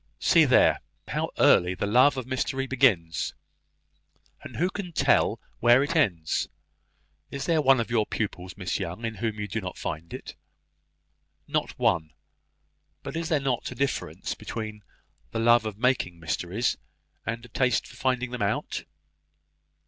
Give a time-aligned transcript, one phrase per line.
[0.17, 0.79] See there,
[1.09, 3.35] how early the love of mystery begins!
[4.41, 6.47] and who can tell where it ends?
[7.29, 10.33] Is there one of your pupils, Miss Young, in whom you do not find it?"
[11.47, 12.13] "Not one;
[13.03, 14.81] but is there not a wide difference between
[15.29, 16.77] the love of making mysteries,
[17.27, 18.85] and a taste for finding them out?"